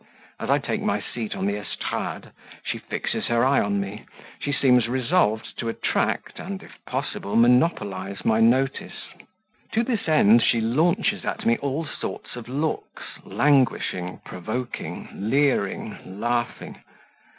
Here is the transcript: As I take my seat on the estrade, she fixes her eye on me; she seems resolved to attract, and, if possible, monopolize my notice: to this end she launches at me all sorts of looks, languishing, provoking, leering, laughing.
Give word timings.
As 0.39 0.49
I 0.49 0.57
take 0.57 0.81
my 0.81 0.99
seat 0.99 1.35
on 1.35 1.45
the 1.45 1.57
estrade, 1.57 2.31
she 2.63 2.79
fixes 2.79 3.27
her 3.27 3.45
eye 3.45 3.59
on 3.61 3.79
me; 3.79 4.05
she 4.39 4.51
seems 4.51 4.87
resolved 4.87 5.55
to 5.59 5.69
attract, 5.69 6.39
and, 6.39 6.63
if 6.63 6.83
possible, 6.87 7.35
monopolize 7.35 8.25
my 8.25 8.39
notice: 8.41 9.09
to 9.73 9.83
this 9.83 10.07
end 10.09 10.41
she 10.41 10.59
launches 10.59 11.23
at 11.23 11.45
me 11.45 11.55
all 11.57 11.85
sorts 11.85 12.35
of 12.35 12.47
looks, 12.49 13.19
languishing, 13.23 14.19
provoking, 14.25 15.07
leering, 15.13 15.99
laughing. 16.19 16.77